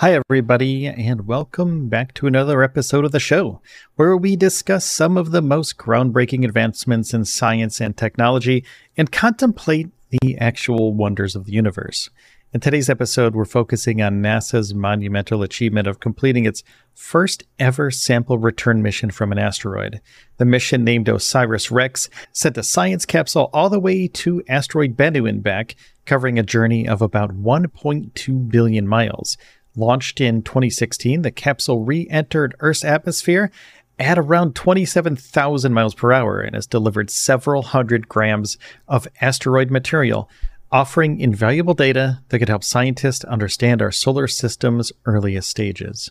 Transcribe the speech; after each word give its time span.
Hi, 0.00 0.12
everybody, 0.12 0.86
and 0.86 1.26
welcome 1.26 1.88
back 1.88 2.12
to 2.14 2.26
another 2.26 2.62
episode 2.62 3.06
of 3.06 3.12
the 3.12 3.18
show 3.18 3.62
where 3.94 4.14
we 4.14 4.36
discuss 4.36 4.84
some 4.84 5.16
of 5.16 5.30
the 5.30 5.40
most 5.40 5.78
groundbreaking 5.78 6.44
advancements 6.44 7.14
in 7.14 7.24
science 7.24 7.80
and 7.80 7.96
technology 7.96 8.62
and 8.98 9.10
contemplate 9.10 9.88
the 10.10 10.36
actual 10.36 10.92
wonders 10.92 11.34
of 11.34 11.46
the 11.46 11.52
universe. 11.52 12.10
In 12.52 12.60
today's 12.60 12.90
episode, 12.90 13.34
we're 13.34 13.46
focusing 13.46 14.02
on 14.02 14.22
NASA's 14.22 14.74
monumental 14.74 15.42
achievement 15.42 15.88
of 15.88 16.00
completing 16.00 16.44
its 16.44 16.62
first 16.94 17.44
ever 17.58 17.90
sample 17.90 18.38
return 18.38 18.82
mission 18.82 19.10
from 19.10 19.32
an 19.32 19.38
asteroid. 19.38 20.00
The 20.36 20.44
mission, 20.44 20.84
named 20.84 21.08
OSIRIS 21.08 21.70
REx, 21.70 22.10
sent 22.32 22.58
a 22.58 22.62
science 22.62 23.06
capsule 23.06 23.48
all 23.52 23.68
the 23.68 23.80
way 23.80 24.08
to 24.08 24.42
asteroid 24.48 24.96
Bennu 24.96 25.28
and 25.28 25.42
back, 25.42 25.74
covering 26.04 26.38
a 26.38 26.42
journey 26.42 26.86
of 26.86 27.02
about 27.02 27.32
1.2 27.32 28.48
billion 28.50 28.86
miles. 28.86 29.36
Launched 29.76 30.20
in 30.20 30.42
2016, 30.42 31.22
the 31.22 31.30
capsule 31.30 31.84
re 31.84 32.08
entered 32.08 32.56
Earth's 32.60 32.84
atmosphere 32.84 33.50
at 33.98 34.18
around 34.18 34.54
27,000 34.54 35.72
miles 35.72 35.94
per 35.94 36.12
hour 36.12 36.40
and 36.40 36.54
has 36.54 36.66
delivered 36.66 37.10
several 37.10 37.62
hundred 37.62 38.08
grams 38.08 38.56
of 38.88 39.06
asteroid 39.20 39.70
material, 39.70 40.28
offering 40.72 41.20
invaluable 41.20 41.74
data 41.74 42.20
that 42.28 42.38
could 42.38 42.48
help 42.48 42.64
scientists 42.64 43.24
understand 43.24 43.80
our 43.80 43.92
solar 43.92 44.26
system's 44.26 44.92
earliest 45.04 45.48
stages. 45.48 46.10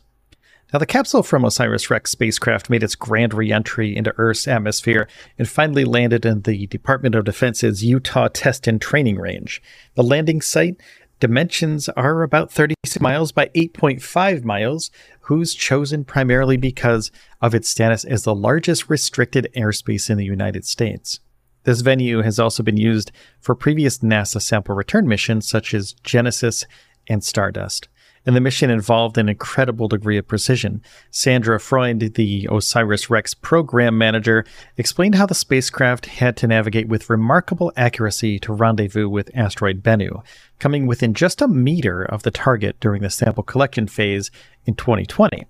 Now, 0.73 0.79
the 0.79 0.85
capsule 0.88 1.22
from 1.22 1.45
OSIRIS 1.45 1.89
REx 1.89 2.11
spacecraft 2.11 2.69
made 2.69 2.83
its 2.83 2.95
grand 2.95 3.33
re 3.33 3.52
entry 3.52 3.95
into 3.95 4.13
Earth's 4.17 4.47
atmosphere 4.47 5.07
and 5.38 5.47
finally 5.47 5.85
landed 5.85 6.25
in 6.25 6.41
the 6.41 6.66
Department 6.67 7.13
of 7.13 7.25
Defense's 7.25 7.83
Utah 7.83 8.29
Test 8.33 8.67
and 8.67 8.81
Training 8.81 9.17
Range. 9.17 9.61
The 9.94 10.03
landing 10.03 10.41
site 10.41 10.77
Dimensions 11.19 11.88
are 11.89 12.23
about 12.23 12.52
36 12.52 12.99
miles 12.99 13.31
by 13.31 13.47
8.5 13.55 14.44
miles, 14.44 14.91
who's 15.22 15.55
chosen 15.55 16.03
primarily 16.03 16.57
because 16.57 17.09
of 17.41 17.55
its 17.55 17.69
status 17.69 18.03
as 18.03 18.23
the 18.23 18.35
largest 18.35 18.89
restricted 18.89 19.47
airspace 19.55 20.09
in 20.09 20.17
the 20.17 20.25
United 20.25 20.66
States. 20.66 21.19
This 21.63 21.81
venue 21.81 22.22
has 22.22 22.38
also 22.38 22.63
been 22.63 22.78
used 22.78 23.12
for 23.39 23.56
previous 23.56 24.00
NASA 24.00 24.41
sample 24.41 24.75
return 24.75 25.07
missions 25.07 25.47
such 25.47 25.73
as 25.73 25.94
Genesis 26.03 26.66
and 27.07 27.23
Stardust 27.23 27.88
and 28.25 28.36
the 28.36 28.41
mission 28.41 28.69
involved 28.69 29.18
an 29.18 29.30
incredible 29.30 29.88
degree 29.88 30.18
of 30.18 30.28
precision. 30.28 30.81
Sandra 31.12 31.59
Freund, 31.59 32.02
the 32.16 32.47
OSIRIS 32.50 33.09
REx 33.09 33.34
program 33.34 33.97
manager, 33.97 34.46
explained 34.78 35.16
how 35.16 35.25
the 35.25 35.36
spacecraft 35.36 36.06
had 36.08 36.36
to 36.38 36.47
navigate 36.47 36.88
with 36.88 37.09
remarkable 37.09 37.72
accuracy 37.78 38.40
to 38.40 38.53
rendezvous 38.53 39.08
with 39.08 39.30
asteroid 39.36 39.84
Bennu, 39.84 40.24
coming 40.59 40.88
within 40.88 41.13
just 41.13 41.41
a 41.41 41.47
meter 41.47 42.03
of 42.03 42.24
the 42.24 42.31
target 42.31 42.80
during 42.80 43.02
the 43.02 43.09
sample 43.09 43.44
collection 43.44 43.88
phase 43.88 44.31
in 44.66 44.75
2020 44.75 45.46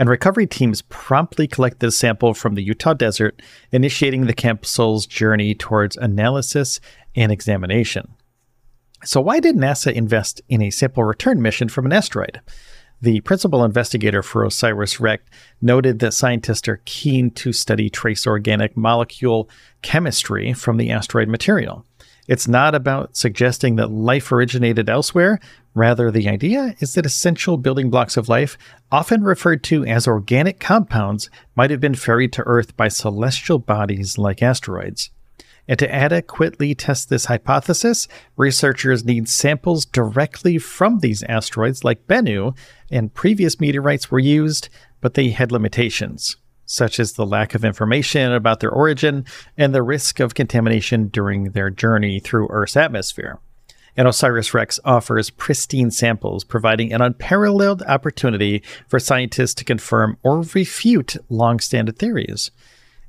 and 0.00 0.08
recovery 0.08 0.46
teams 0.46 0.80
promptly 0.80 1.46
collected 1.46 1.80
the 1.80 1.92
sample 1.92 2.32
from 2.32 2.54
the 2.54 2.62
Utah 2.62 2.94
desert, 2.94 3.42
initiating 3.70 4.24
the 4.24 4.32
capsule's 4.32 5.06
journey 5.06 5.54
towards 5.54 5.94
analysis 5.98 6.80
and 7.14 7.30
examination. 7.30 8.08
So, 9.02 9.20
why 9.20 9.40
did 9.40 9.56
NASA 9.56 9.92
invest 9.92 10.42
in 10.48 10.60
a 10.60 10.70
sample 10.70 11.04
return 11.04 11.40
mission 11.40 11.68
from 11.68 11.86
an 11.86 11.92
asteroid? 11.92 12.40
The 13.00 13.20
principal 13.20 13.64
investigator 13.64 14.22
for 14.22 14.44
OSIRIS 14.44 15.00
REx 15.00 15.22
noted 15.62 16.00
that 16.00 16.12
scientists 16.12 16.68
are 16.68 16.82
keen 16.84 17.30
to 17.30 17.52
study 17.54 17.88
trace 17.88 18.26
organic 18.26 18.76
molecule 18.76 19.48
chemistry 19.80 20.52
from 20.52 20.76
the 20.76 20.90
asteroid 20.90 21.28
material. 21.28 21.86
It's 22.28 22.46
not 22.46 22.74
about 22.74 23.16
suggesting 23.16 23.76
that 23.76 23.90
life 23.90 24.30
originated 24.30 24.90
elsewhere. 24.90 25.40
Rather, 25.74 26.10
the 26.10 26.28
idea 26.28 26.74
is 26.80 26.92
that 26.94 27.06
essential 27.06 27.56
building 27.56 27.88
blocks 27.88 28.18
of 28.18 28.28
life, 28.28 28.58
often 28.92 29.22
referred 29.22 29.64
to 29.64 29.86
as 29.86 30.06
organic 30.06 30.60
compounds, 30.60 31.30
might 31.56 31.70
have 31.70 31.80
been 31.80 31.94
ferried 31.94 32.34
to 32.34 32.42
Earth 32.42 32.76
by 32.76 32.88
celestial 32.88 33.58
bodies 33.58 34.18
like 34.18 34.42
asteroids. 34.42 35.10
And 35.70 35.78
to 35.78 35.94
adequately 35.94 36.74
test 36.74 37.10
this 37.10 37.26
hypothesis, 37.26 38.08
researchers 38.36 39.04
need 39.04 39.28
samples 39.28 39.86
directly 39.86 40.58
from 40.58 40.98
these 40.98 41.22
asteroids 41.22 41.84
like 41.84 42.08
Bennu, 42.08 42.56
and 42.90 43.14
previous 43.14 43.60
meteorites 43.60 44.10
were 44.10 44.18
used, 44.18 44.68
but 45.00 45.14
they 45.14 45.28
had 45.28 45.52
limitations, 45.52 46.36
such 46.66 46.98
as 46.98 47.12
the 47.12 47.24
lack 47.24 47.54
of 47.54 47.64
information 47.64 48.32
about 48.32 48.58
their 48.58 48.72
origin 48.72 49.24
and 49.56 49.72
the 49.72 49.84
risk 49.84 50.18
of 50.18 50.34
contamination 50.34 51.06
during 51.06 51.52
their 51.52 51.70
journey 51.70 52.18
through 52.18 52.48
Earth's 52.50 52.76
atmosphere. 52.76 53.38
And 53.96 54.08
OSIRIS 54.08 54.52
REx 54.52 54.80
offers 54.84 55.30
pristine 55.30 55.92
samples, 55.92 56.42
providing 56.42 56.92
an 56.92 57.00
unparalleled 57.00 57.82
opportunity 57.82 58.64
for 58.88 58.98
scientists 58.98 59.54
to 59.54 59.64
confirm 59.64 60.16
or 60.24 60.40
refute 60.52 61.16
long 61.28 61.60
standing 61.60 61.94
theories. 61.94 62.50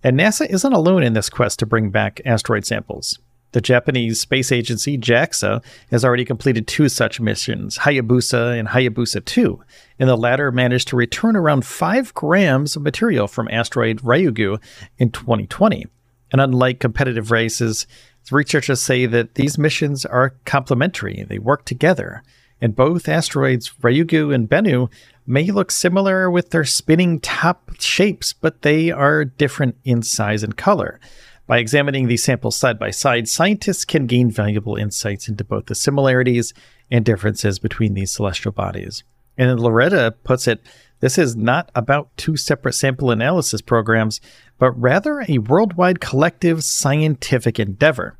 And 0.03 0.19
NASA 0.19 0.49
isn't 0.49 0.73
alone 0.73 1.03
in 1.03 1.13
this 1.13 1.29
quest 1.29 1.59
to 1.59 1.65
bring 1.65 1.89
back 1.89 2.21
asteroid 2.25 2.65
samples. 2.65 3.19
The 3.53 3.61
Japanese 3.61 4.19
space 4.21 4.51
agency 4.51 4.97
JAXA 4.97 5.61
has 5.91 6.05
already 6.05 6.23
completed 6.23 6.67
two 6.67 6.87
such 6.87 7.19
missions, 7.19 7.79
Hayabusa 7.79 8.57
and 8.57 8.69
Hayabusa 8.69 9.25
2, 9.25 9.61
and 9.99 10.09
the 10.09 10.15
latter 10.15 10.51
managed 10.51 10.87
to 10.87 10.95
return 10.95 11.35
around 11.35 11.65
5 11.65 12.13
grams 12.13 12.77
of 12.77 12.81
material 12.81 13.27
from 13.27 13.49
asteroid 13.49 13.99
Ryugu 13.99 14.57
in 14.97 15.11
2020. 15.11 15.85
And 16.31 16.39
unlike 16.39 16.79
competitive 16.79 17.29
races, 17.29 17.87
researchers 18.31 18.81
say 18.81 19.05
that 19.05 19.35
these 19.35 19.57
missions 19.57 20.05
are 20.05 20.35
complementary, 20.45 21.25
they 21.27 21.39
work 21.39 21.65
together. 21.65 22.23
And 22.61 22.75
both 22.75 23.09
asteroids, 23.09 23.69
Ryugu 23.81 24.33
and 24.33 24.47
Bennu, 24.47 24.89
may 25.25 25.49
look 25.49 25.71
similar 25.71 26.29
with 26.29 26.51
their 26.51 26.63
spinning 26.63 27.19
top 27.19 27.71
shapes, 27.79 28.33
but 28.33 28.61
they 28.61 28.91
are 28.91 29.25
different 29.25 29.77
in 29.83 30.03
size 30.03 30.43
and 30.43 30.55
color. 30.55 30.99
By 31.47 31.57
examining 31.57 32.07
these 32.07 32.23
samples 32.23 32.55
side 32.55 32.77
by 32.77 32.91
side, 32.91 33.27
scientists 33.27 33.83
can 33.83 34.05
gain 34.05 34.29
valuable 34.29 34.75
insights 34.75 35.27
into 35.27 35.43
both 35.43 35.65
the 35.65 35.75
similarities 35.75 36.53
and 36.89 37.03
differences 37.03 37.59
between 37.59 37.93
these 37.93 38.11
celestial 38.11 38.51
bodies. 38.51 39.03
And 39.37 39.59
Lauretta 39.59 40.13
puts 40.23 40.47
it 40.47 40.61
this 41.01 41.17
is 41.17 41.35
not 41.35 41.71
about 41.73 42.15
two 42.15 42.37
separate 42.37 42.73
sample 42.73 43.09
analysis 43.09 43.61
programs, 43.61 44.21
but 44.59 44.79
rather 44.79 45.25
a 45.27 45.39
worldwide 45.39 45.99
collective 45.99 46.63
scientific 46.63 47.59
endeavor. 47.59 48.19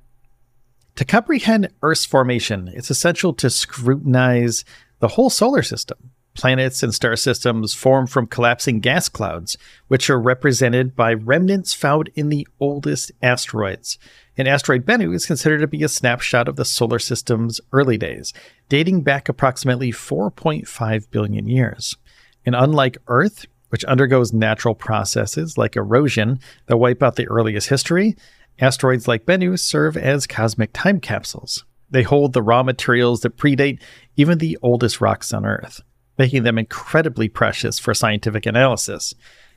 To 0.96 1.06
comprehend 1.06 1.70
Earth's 1.82 2.06
formation, 2.06 2.70
it's 2.74 2.90
essential 2.90 3.34
to 3.36 3.50
scrutinize 3.50 4.66
the 5.00 5.10
whole 5.10 5.30
solar 5.30 5.64
system. 5.64 6.12
Planets 6.34 6.82
and 6.82 6.94
star 6.94 7.16
systems 7.18 7.74
form 7.74 8.08
from 8.08 8.28
collapsing 8.28 8.80
gas 8.80 9.10
clouds, 9.10 9.58
which 9.90 10.10
are 10.10 10.20
represented 10.20 10.96
by 10.96 11.14
remnants 11.14 11.74
found 11.74 12.10
in 12.16 12.30
the 12.30 12.48
oldest 12.60 13.12
asteroids. 13.22 14.00
An 14.38 14.48
asteroid 14.48 14.86
Bennu 14.86 15.14
is 15.14 15.26
considered 15.26 15.60
to 15.60 15.68
be 15.68 15.84
a 15.84 15.90
snapshot 15.90 16.48
of 16.48 16.56
the 16.56 16.64
solar 16.64 17.00
system's 17.00 17.60
early 17.74 17.98
days, 17.98 18.34
dating 18.70 19.02
back 19.02 19.28
approximately 19.28 19.92
4.5 19.92 21.12
billion 21.12 21.48
years. 21.48 21.98
And 22.46 22.56
unlike 22.56 22.98
Earth, 23.08 23.46
which 23.70 23.86
undergoes 23.86 24.34
natural 24.34 24.76
processes 24.76 25.58
like 25.58 25.76
erosion 25.76 26.40
that 26.68 26.78
wipe 26.78 27.04
out 27.04 27.16
the 27.16 27.28
earliest 27.28 27.70
history, 27.70 28.16
asteroids 28.62 29.08
like 29.08 29.26
Bennu 29.26 29.60
serve 29.60 29.98
as 29.98 30.28
cosmic 30.28 30.72
time 30.72 31.00
capsules. 31.00 31.66
They 31.90 32.04
hold 32.04 32.32
the 32.32 32.42
raw 32.42 32.64
materials 32.64 33.22
that 33.22 33.36
predate 33.36 33.82
even 34.16 34.38
the 34.38 34.58
oldest 34.62 35.02
rocks 35.02 35.34
on 35.34 35.46
Earth. 35.46 35.82
making 36.18 36.44
them 36.44 36.60
incredibly 36.60 37.28
precious 37.28 37.80
for 37.80 37.96
scientific 37.96 38.46
analysis. 38.46 39.16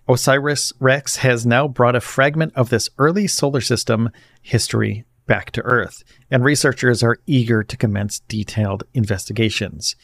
OSIRIS 0.09 0.73
REx 0.81 1.17
has 1.17 1.45
now 1.45 1.69
brought 1.69 1.95
a 1.95 2.01
fragment 2.01 2.55
of 2.55 2.71
this 2.71 2.89
early 2.97 3.27
solar 3.27 3.61
system 3.61 4.09
history 4.41 5.05
back 5.27 5.51
to 5.51 5.63
Earth, 5.63 6.05
and 6.31 6.43
researchers 6.43 7.03
are 7.03 7.19
eager 7.27 7.63
to 7.63 7.77
commence 7.77 8.21
detailed 8.21 8.85
investigations. 8.95 9.95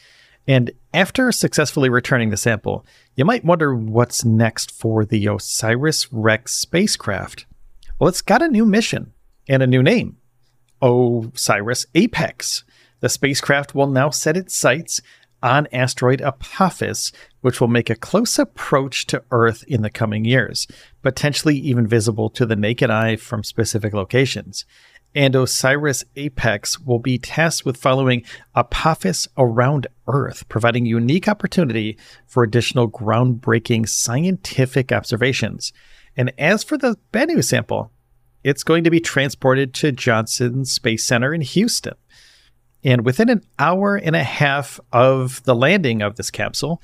And 0.47 0.71
after 0.93 1.31
successfully 1.31 1.89
returning 1.89 2.31
the 2.31 2.37
sample, 2.37 2.85
you 3.15 3.25
might 3.25 3.45
wonder 3.45 3.75
what's 3.75 4.25
next 4.25 4.71
for 4.71 5.05
the 5.05 5.25
OSIRIS 5.25 6.07
REx 6.11 6.53
spacecraft. 6.53 7.45
Well, 8.01 8.09
it's 8.09 8.23
got 8.23 8.41
a 8.41 8.47
new 8.47 8.65
mission 8.65 9.13
and 9.47 9.61
a 9.61 9.67
new 9.67 9.83
name 9.83 10.17
OSIRIS 10.81 11.85
Apex. 11.93 12.63
The 12.99 13.09
spacecraft 13.09 13.75
will 13.75 13.85
now 13.85 14.09
set 14.09 14.35
its 14.35 14.55
sights 14.55 15.01
on 15.43 15.67
asteroid 15.71 16.19
Apophis, 16.19 17.11
which 17.41 17.61
will 17.61 17.67
make 17.67 17.91
a 17.91 17.95
close 17.95 18.39
approach 18.39 19.05
to 19.05 19.23
Earth 19.29 19.63
in 19.67 19.83
the 19.83 19.91
coming 19.91 20.25
years, 20.25 20.65
potentially 21.03 21.55
even 21.57 21.85
visible 21.85 22.31
to 22.31 22.47
the 22.47 22.55
naked 22.55 22.89
eye 22.89 23.17
from 23.17 23.43
specific 23.43 23.93
locations. 23.93 24.65
And 25.13 25.35
OSIRIS 25.35 26.03
Apex 26.15 26.79
will 26.79 26.97
be 26.97 27.19
tasked 27.19 27.67
with 27.67 27.77
following 27.77 28.23
Apophis 28.55 29.27
around 29.37 29.85
Earth, 30.07 30.49
providing 30.49 30.87
unique 30.87 31.27
opportunity 31.27 31.99
for 32.25 32.41
additional 32.41 32.89
groundbreaking 32.89 33.87
scientific 33.87 34.91
observations. 34.91 35.71
And 36.15 36.33
as 36.37 36.63
for 36.63 36.77
the 36.77 36.97
Bennu 37.13 37.43
sample, 37.43 37.91
it's 38.43 38.63
going 38.63 38.83
to 38.83 38.89
be 38.89 38.99
transported 38.99 39.73
to 39.75 39.91
Johnson 39.91 40.65
Space 40.65 41.05
Center 41.05 41.33
in 41.33 41.41
Houston. 41.41 41.93
And 42.83 43.05
within 43.05 43.29
an 43.29 43.43
hour 43.59 43.95
and 43.95 44.15
a 44.15 44.23
half 44.23 44.79
of 44.91 45.43
the 45.43 45.55
landing 45.55 46.01
of 46.01 46.15
this 46.15 46.31
capsule, 46.31 46.81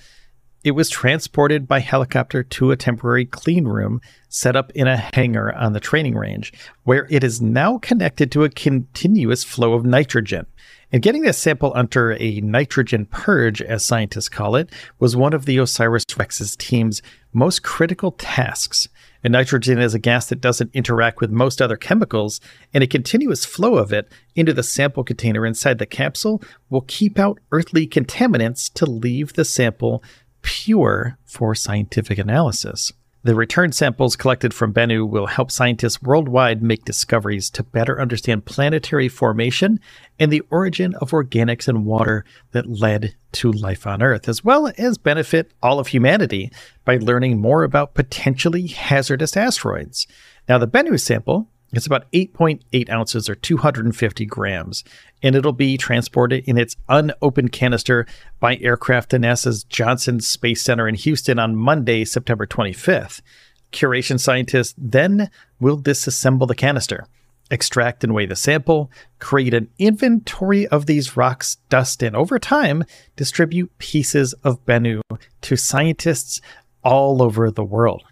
it 0.64 0.72
was 0.72 0.90
transported 0.90 1.68
by 1.68 1.80
helicopter 1.80 2.44
to 2.44 2.72
a 2.72 2.76
temporary 2.76 3.26
clean 3.26 3.66
room 3.66 4.02
set 4.28 4.56
up 4.56 4.72
in 4.72 4.88
a 4.88 4.98
hangar 4.98 5.54
on 5.54 5.74
the 5.74 5.80
training 5.80 6.16
range, 6.16 6.52
where 6.84 7.08
it 7.10 7.24
is 7.24 7.42
now 7.42 7.78
connected 7.78 8.32
to 8.32 8.44
a 8.44 8.50
continuous 8.50 9.44
flow 9.44 9.74
of 9.74 9.86
nitrogen. 9.86 10.46
And 10.92 11.02
getting 11.02 11.22
this 11.22 11.38
sample 11.38 11.72
under 11.76 12.14
a 12.20 12.42
nitrogen 12.42 13.06
purge, 13.06 13.62
as 13.62 13.86
scientists 13.86 14.30
call 14.30 14.56
it, 14.56 14.70
was 15.00 15.16
one 15.16 15.34
of 15.34 15.46
the 15.46 15.58
OSIRIS 15.58 16.04
REx's 16.18 16.56
team's 16.56 17.02
most 17.34 17.64
critical 17.64 18.12
tasks. 18.12 18.88
And 19.28 19.34
nitrogen 19.34 19.78
is 19.78 19.94
a 19.94 20.00
gas 20.00 20.28
that 20.28 20.40
doesn't 20.40 20.74
interact 20.74 21.20
with 21.20 21.32
most 21.32 21.62
other 21.62 21.76
chemicals, 21.76 22.40
and 22.74 22.82
a 22.82 22.88
continuous 22.88 23.44
flow 23.44 23.76
of 23.76 23.92
it 23.92 24.10
into 24.38 24.54
the 24.54 24.64
sample 24.64 25.04
container 25.04 25.46
inside 25.46 25.80
the 25.80 25.86
capsule 25.86 26.42
will 26.70 26.86
keep 26.88 27.20
out 27.20 27.38
earthly 27.52 27.86
contaminants 27.90 28.72
to 28.76 28.86
leave 28.86 29.34
the 29.34 29.44
sample 29.44 30.02
pure 30.44 31.18
for 31.26 31.54
scientific 31.54 32.18
analysis. 32.18 32.94
The 33.24 33.36
return 33.36 33.72
samples 33.72 34.16
collected 34.16 34.54
from 34.54 34.74
Bennu 34.74 35.08
will 35.08 35.26
help 35.26 35.52
scientists 35.52 36.02
worldwide 36.02 36.62
make 36.62 36.86
discoveries 36.86 37.50
to 37.52 37.64
better 37.64 38.00
understand 38.00 38.46
planetary 38.46 39.10
formation 39.10 39.80
and 40.20 40.32
the 40.32 40.44
origin 40.52 40.94
of 40.96 41.12
organics 41.12 41.68
and 41.68 41.86
water 41.86 42.24
that 42.52 42.70
led 42.70 43.16
to 43.34 43.52
life 43.52 43.86
on 43.86 44.02
Earth, 44.02 44.30
as 44.30 44.44
well 44.44 44.72
as 44.78 44.98
benefit 44.98 45.52
all 45.62 45.80
of 45.80 45.88
humanity 45.88 46.52
by 46.86 46.98
learning 46.98 47.40
more 47.40 47.64
about 47.64 47.96
potentially 47.96 48.68
hazardous 48.68 49.36
asteroids. 49.36 50.08
Now, 50.48 50.58
the 50.58 50.68
Bennu 50.68 51.00
sample 51.00 51.50
it's 51.74 51.86
about 51.86 52.10
8.8 52.12 52.90
ounces 52.90 53.30
or 53.30 53.36
250 53.36 54.26
grams, 54.26 54.84
and 55.22 55.36
it'll 55.36 55.52
be 55.52 55.78
transported 55.78 56.44
in 56.48 56.58
its 56.58 56.78
unopened 56.88 57.52
canister 57.52 58.06
by 58.40 58.58
aircraft 58.58 59.12
to 59.12 59.18
NASA's 59.18 59.64
Johnson 59.66 60.22
Space 60.22 60.62
Center 60.62 60.88
in 60.88 60.96
Houston 60.96 61.40
on 61.40 61.56
Monday, 61.56 62.06
September 62.06 62.46
25th. 62.46 63.22
Curation 63.74 64.20
scientists 64.20 64.76
then 64.78 65.30
will 65.60 65.78
disassemble 65.78 66.48
the 66.48 66.56
canister, 66.56 67.06
extract 67.52 68.04
and 68.04 68.14
weigh 68.14 68.26
the 68.26 68.36
sample, 68.36 68.90
create 69.20 69.54
an 69.54 69.70
inventory 69.78 70.68
of 70.68 70.86
these 70.86 71.18
rocks, 71.18 71.58
dust, 71.70 72.02
and 72.02 72.16
over 72.16 72.40
time, 72.40 72.86
distribute 73.18 73.78
pieces 73.78 74.34
of 74.44 74.66
Bennu 74.66 75.02
to 75.42 75.58
scientists 75.58 76.40
all 76.82 77.22
over 77.22 77.52
the 77.52 77.64
world. 77.64 78.04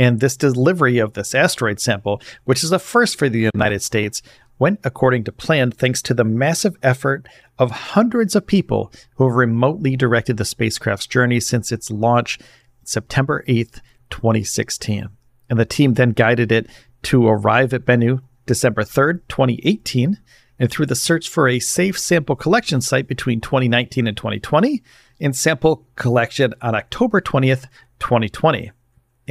And 0.00 0.18
this 0.18 0.34
delivery 0.34 0.96
of 0.96 1.12
this 1.12 1.34
asteroid 1.34 1.78
sample, 1.78 2.22
which 2.44 2.64
is 2.64 2.72
a 2.72 2.78
first 2.78 3.18
for 3.18 3.28
the 3.28 3.50
United 3.54 3.82
States, 3.82 4.22
went 4.58 4.80
according 4.82 5.24
to 5.24 5.32
plan 5.32 5.70
thanks 5.70 6.00
to 6.00 6.14
the 6.14 6.24
massive 6.24 6.74
effort 6.82 7.28
of 7.58 7.70
hundreds 7.70 8.34
of 8.34 8.46
people 8.46 8.90
who 9.16 9.28
have 9.28 9.36
remotely 9.36 9.96
directed 9.96 10.38
the 10.38 10.46
spacecraft's 10.46 11.06
journey 11.06 11.38
since 11.38 11.70
its 11.70 11.90
launch 11.90 12.38
September 12.82 13.44
8th, 13.46 13.82
2016. 14.08 15.10
And 15.50 15.60
the 15.60 15.66
team 15.66 15.92
then 15.92 16.12
guided 16.12 16.50
it 16.50 16.68
to 17.02 17.28
arrive 17.28 17.74
at 17.74 17.84
Bennu 17.84 18.22
December 18.46 18.84
3rd, 18.84 19.20
2018. 19.28 20.18
And 20.58 20.70
through 20.70 20.86
the 20.86 20.94
search 20.94 21.28
for 21.28 21.46
a 21.46 21.58
safe 21.58 21.98
sample 21.98 22.36
collection 22.36 22.80
site 22.80 23.06
between 23.06 23.42
2019 23.42 24.06
and 24.06 24.16
2020, 24.16 24.82
and 25.20 25.36
sample 25.36 25.86
collection 25.96 26.54
on 26.62 26.74
October 26.74 27.20
20th, 27.20 27.66
2020 27.98 28.72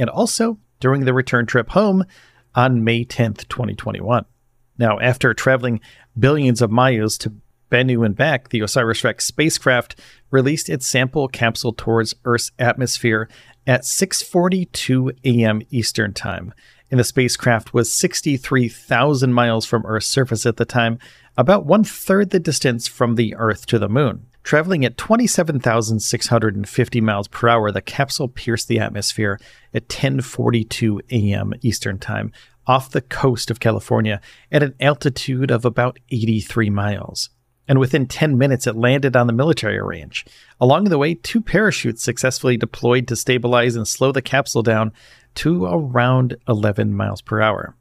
and 0.00 0.10
also 0.10 0.58
during 0.80 1.04
the 1.04 1.14
return 1.14 1.46
trip 1.46 1.68
home 1.70 2.04
on 2.54 2.82
May 2.82 3.04
10th, 3.04 3.46
2021. 3.48 4.24
Now, 4.78 4.98
after 4.98 5.34
traveling 5.34 5.80
billions 6.18 6.62
of 6.62 6.70
miles 6.70 7.18
to 7.18 7.34
Bennu 7.70 8.04
and 8.04 8.16
back, 8.16 8.48
the 8.48 8.62
OSIRIS 8.62 9.04
REx 9.04 9.24
spacecraft 9.24 10.00
released 10.30 10.68
its 10.68 10.86
sample 10.86 11.28
capsule 11.28 11.72
towards 11.72 12.16
Earth's 12.24 12.50
atmosphere 12.58 13.28
at 13.66 13.82
6:42 13.82 15.12
a.m. 15.24 15.60
Eastern 15.70 16.12
Time. 16.12 16.52
And 16.90 16.98
the 16.98 17.04
spacecraft 17.04 17.72
was 17.72 17.92
63,000 17.92 19.32
miles 19.32 19.66
from 19.66 19.86
Earth's 19.86 20.08
surface 20.08 20.44
at 20.46 20.56
the 20.56 20.64
time, 20.64 20.98
about 21.36 21.66
one 21.66 21.84
third 21.84 22.30
the 22.30 22.40
distance 22.40 22.88
from 22.88 23.14
the 23.14 23.36
Earth 23.36 23.66
to 23.66 23.78
the 23.78 23.88
Moon. 23.88 24.26
Traveling 24.42 24.84
at 24.84 24.96
27,650 24.96 27.00
miles 27.00 27.28
per 27.28 27.48
hour, 27.48 27.70
the 27.70 27.82
capsule 27.82 28.28
pierced 28.28 28.68
the 28.68 28.78
atmosphere 28.78 29.38
at 29.74 29.88
10:42 29.88 31.00
a.m. 31.10 31.52
Eastern 31.62 31.98
Time 31.98 32.32
off 32.66 32.90
the 32.90 33.00
coast 33.00 33.50
of 33.50 33.60
California 33.60 34.20
at 34.50 34.62
an 34.62 34.74
altitude 34.80 35.50
of 35.50 35.64
about 35.64 35.98
83 36.10 36.70
miles. 36.70 37.30
And 37.68 37.78
within 37.78 38.06
10 38.06 38.36
minutes, 38.36 38.66
it 38.66 38.74
landed 38.74 39.14
on 39.14 39.28
the 39.28 39.32
military 39.32 39.80
range. 39.80 40.24
Along 40.60 40.84
the 40.84 40.98
way, 40.98 41.14
two 41.14 41.40
parachutes 41.40 42.02
successfully 42.02 42.56
deployed 42.56 43.06
to 43.08 43.16
stabilize 43.16 43.76
and 43.76 43.86
slow 43.86 44.10
the 44.10 44.22
capsule 44.22 44.62
down 44.62 44.92
to 45.36 45.66
around 45.66 46.36
11 46.48 46.94
miles 46.94 47.22
per 47.22 47.40
hour. 47.40 47.76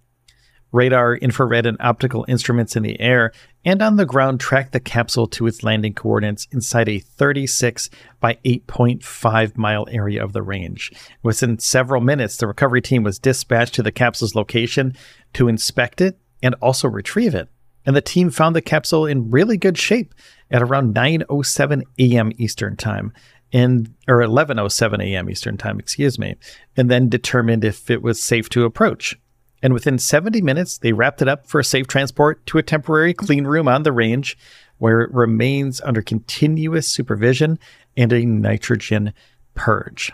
Radar, 0.71 1.15
infrared, 1.15 1.65
and 1.65 1.77
optical 1.79 2.25
instruments 2.27 2.75
in 2.75 2.83
the 2.83 2.99
air 2.99 3.31
and 3.65 3.81
on 3.81 3.95
the 3.95 4.05
ground 4.05 4.39
tracked 4.39 4.71
the 4.71 4.79
capsule 4.79 5.27
to 5.27 5.47
its 5.47 5.63
landing 5.63 5.93
coordinates 5.93 6.47
inside 6.51 6.87
a 6.87 6.99
36 6.99 7.89
by 8.19 8.35
8.5 8.45 9.57
mile 9.57 9.87
area 9.91 10.23
of 10.23 10.33
the 10.33 10.41
range. 10.41 10.91
Within 11.23 11.59
several 11.59 12.01
minutes, 12.01 12.37
the 12.37 12.47
recovery 12.47 12.81
team 12.81 13.03
was 13.03 13.19
dispatched 13.19 13.75
to 13.75 13.83
the 13.83 13.91
capsule's 13.91 14.35
location 14.35 14.95
to 15.33 15.47
inspect 15.47 16.01
it 16.01 16.19
and 16.41 16.55
also 16.61 16.87
retrieve 16.87 17.35
it. 17.35 17.49
And 17.85 17.95
the 17.95 18.01
team 18.01 18.29
found 18.29 18.55
the 18.55 18.61
capsule 18.61 19.05
in 19.05 19.31
really 19.31 19.57
good 19.57 19.77
shape 19.77 20.13
at 20.51 20.61
around 20.61 20.93
9:07 20.95 21.83
a.m. 21.97 22.31
Eastern 22.37 22.75
Time 22.75 23.11
and 23.51 23.93
or 24.07 24.17
11:07 24.17 25.03
a.m. 25.03 25.29
Eastern 25.29 25.57
Time, 25.57 25.79
excuse 25.79 26.19
me, 26.19 26.35
and 26.77 26.91
then 26.91 27.09
determined 27.09 27.63
if 27.63 27.89
it 27.89 28.03
was 28.03 28.21
safe 28.21 28.49
to 28.49 28.65
approach 28.65 29.17
and 29.61 29.73
within 29.73 29.97
70 29.97 30.41
minutes, 30.41 30.77
they 30.77 30.93
wrapped 30.93 31.21
it 31.21 31.27
up 31.27 31.45
for 31.45 31.59
a 31.59 31.63
safe 31.63 31.87
transport 31.87 32.45
to 32.47 32.57
a 32.57 32.63
temporary 32.63 33.13
clean 33.13 33.45
room 33.45 33.67
on 33.67 33.83
the 33.83 33.91
range 33.91 34.37
where 34.77 35.01
it 35.01 35.13
remains 35.13 35.81
under 35.81 36.01
continuous 36.01 36.87
supervision 36.87 37.59
and 37.97 38.13
a 38.13 38.25
nitrogen 38.25 39.13
purge. 39.53 40.11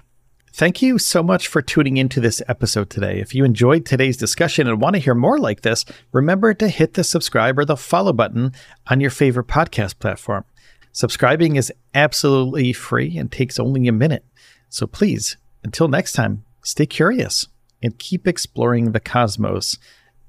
Thank 0.52 0.82
you 0.82 0.98
so 0.98 1.22
much 1.22 1.48
for 1.48 1.62
tuning 1.62 1.98
into 1.98 2.22
this 2.22 2.42
episode 2.48 2.90
today. 2.90 3.20
If 3.20 3.36
you 3.36 3.44
enjoyed 3.44 3.86
today's 3.86 4.16
discussion 4.16 4.68
and 4.68 4.80
want 4.80 4.96
to 4.96 5.02
hear 5.02 5.14
more 5.14 5.38
like 5.38 5.62
this, 5.62 5.84
remember 6.14 6.54
to 6.54 6.70
hit 6.70 6.94
the 6.94 7.04
subscribe 7.04 7.60
or 7.60 7.66
the 7.66 7.75
follow 7.75 8.14
button 8.14 8.54
on 8.88 9.02
your 9.02 9.10
favorite 9.10 9.48
podcast 9.48 10.00
platform. 10.00 10.46
Subscribing 10.94 11.58
is 11.58 11.74
absolutely 11.94 12.72
free 12.72 13.18
and 13.18 13.30
takes 13.30 13.60
only 13.60 13.86
a 13.90 13.92
minute. 13.92 14.24
So 14.70 14.88
please, 14.88 15.36
until 15.62 15.90
next 15.90 16.14
time, 16.14 16.46
stay 16.64 16.86
curious 16.86 17.48
and 17.86 18.00
keep 18.00 18.27
exploring 18.27 18.92
the 18.92 19.00
cosmos 19.00 19.77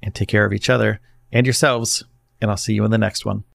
and 0.03 0.13
take 0.13 0.27
care 0.27 0.45
of 0.45 0.53
each 0.53 0.69
other 0.69 1.01
and 1.31 1.47
yourselves. 1.47 2.03
And 2.39 2.51
I'll 2.51 2.55
see 2.55 2.73
you 2.73 2.85
in 2.85 2.91
the 2.91 2.99
next 2.99 3.25
one. 3.25 3.45